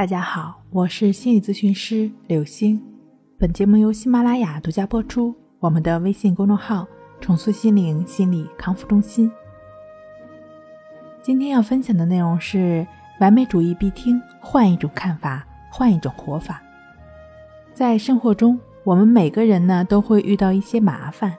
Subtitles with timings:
[0.00, 2.82] 大家好，我是心理咨询师柳星。
[3.38, 5.34] 本节目由喜马拉雅独家播出。
[5.58, 6.88] 我们的微信公众号
[7.20, 9.30] “重塑心灵心理康复中心”。
[11.20, 12.86] 今天要分享的内容是：
[13.20, 16.62] 完美主义必听，换一种看法，换一种活法。
[17.74, 21.34] 在生活中，我们每个人呢都会遇到一些麻烦，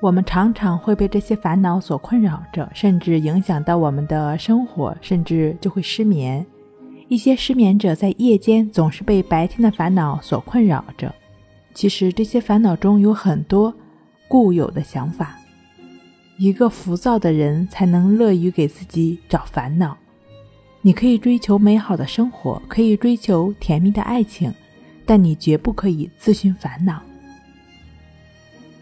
[0.00, 6.46] 我们常常会被这些烦恼所困扰着，甚至影响到我们的生活，甚至就会失眠。
[7.08, 11.14] 一些失眠者在夜间总是被白天的烦恼所困扰着。
[11.74, 13.74] 其实这些烦恼中有很多
[14.28, 15.38] 固有的想法。
[16.38, 19.96] 一个浮躁的人才能乐于给自己找烦恼。
[20.80, 24.52] 你可以追求美好的生活，可以追求甜蜜的爱情，
[25.06, 27.00] 但你绝不可以自寻烦恼。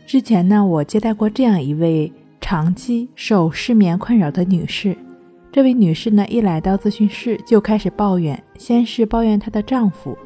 [0.06, 4.96] 之前呢，我接待过这样一位长期受失眠困扰的女士。
[5.52, 10.16] 这位女士呢，一来到咨询室就开始抱怨，先是抱怨她的丈夫，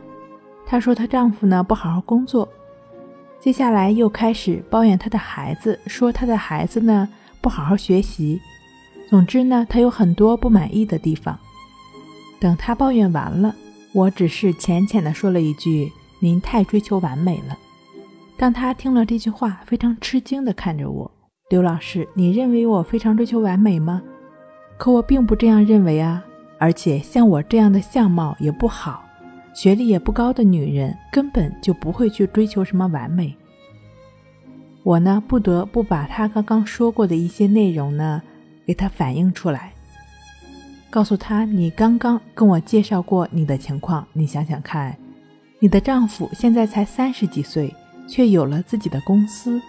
[0.65, 2.49] 她说她丈夫呢不好好工作，
[3.41, 7.09] 接下来又开始抱怨她的孩子，说她的孩子呢
[7.41, 8.41] 不好好学习，
[9.11, 11.37] 总之呢，她有很多不满意的地方。
[12.39, 13.53] 等她抱怨完了，
[13.93, 15.91] 我只是浅浅的说了一句
[16.23, 17.59] ：“您太追求完美了。”
[18.39, 21.11] 当她听了这句话，非常吃惊的看着我
[21.51, 24.01] ：“刘老师，你认为我非常追求完美吗？”
[24.79, 26.25] 可我并不这样认为啊！
[26.59, 29.05] 而且像我这样的相貌也不好，
[29.55, 33.35] 学历也不高的女人，根本就不会去追求什么完美。
[34.83, 38.23] 我呢，不得不把他刚刚说过的一些内容呢，
[38.67, 39.73] 给他反映出来，
[40.89, 44.97] 告诉他：你刚刚跟我介绍过你的情况，你想想看，
[45.59, 47.75] 你的丈夫现在才三十几岁，
[48.09, 49.61] 却有了自己的公司，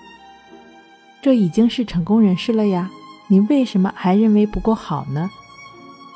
[1.21, 2.89] 这已经是成功人士了呀。
[3.27, 5.29] 你为什么还认为不够好呢？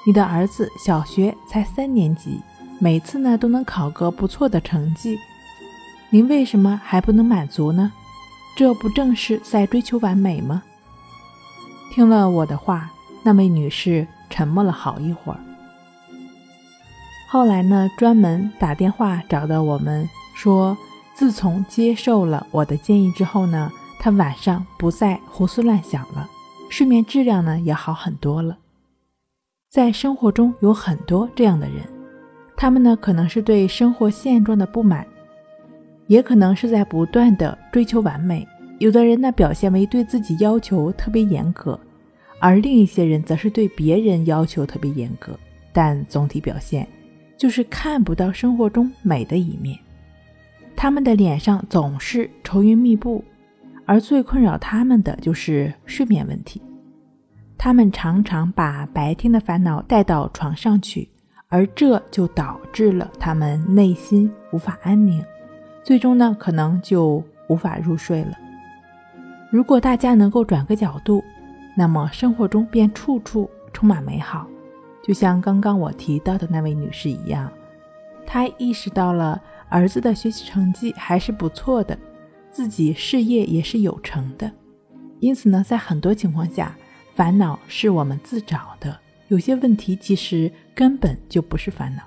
[0.06, 2.42] 你的儿子小学才三年级，
[2.80, 5.18] 每次呢都能考个不错的成绩，
[6.10, 7.92] 您为什么还不能满足呢？
[8.56, 10.64] 这不正是在追求完美吗？
[11.94, 12.92] 听了我的话，
[13.24, 15.40] 那位女士沉默了好一会儿。
[17.30, 20.78] 后来呢，专门打电话找到我们，说
[21.14, 26.28] 自从接受了我的建议之后呢，她晚上不再胡思乱想了。
[26.72, 28.58] 睡眠质量呢也好很多了。
[29.70, 31.84] 在生活中有很多这样的人，
[32.56, 35.06] 他们呢可能是对生活现状的不满，
[36.08, 38.48] 也可能是在不断的追求完美。
[38.80, 41.78] 有的人呢表现为对自己要求特别严格，
[42.40, 45.38] 而另一些人则是对别人要求特别严格，
[45.74, 46.88] 但总体表现
[47.38, 49.78] 就是看不到生活中美的一面。
[50.74, 53.22] 他们的脸上总是愁云密布。
[53.92, 56.62] 而最困扰他们的就是睡眠问题，
[57.58, 61.10] 他们常常把白天的烦恼带到床上去，
[61.50, 65.22] 而这就导致了他们内心无法安宁，
[65.84, 68.32] 最终呢可能就无法入睡了。
[69.52, 71.22] 如果大家能够转个角度，
[71.76, 74.48] 那么生活中便处处充满美好，
[75.04, 77.52] 就像刚刚我提到的那位女士一样，
[78.26, 82.00] 她意识到了儿子的学习成绩还是不错的。
[82.52, 84.52] 自己事业也是有成的，
[85.20, 86.76] 因此呢，在很多情况下，
[87.16, 89.00] 烦恼是我们自找的。
[89.30, 92.04] 有些问题其实根本就不是烦恼。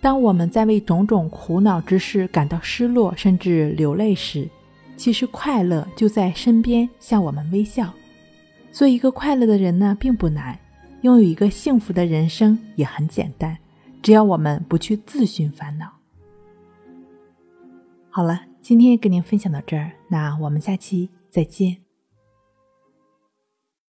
[0.00, 4.48] 当我们在为种种苦恼之事感到失落甚至流泪时，
[4.96, 7.92] 其实快乐就在身边向我们微笑。
[8.72, 10.56] 做一个快乐的人呢，并不难；
[11.02, 13.56] 拥有一个幸福的人生也很简单，
[14.02, 15.92] 只要我们不去自寻烦恼。
[18.10, 18.47] 好了。
[18.68, 21.87] 今天跟您分享到这儿，那我们下期再见。